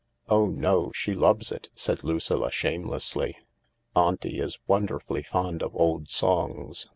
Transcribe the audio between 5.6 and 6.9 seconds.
of old songs.